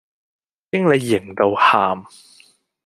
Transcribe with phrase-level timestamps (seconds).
[0.71, 2.03] 經理型到喊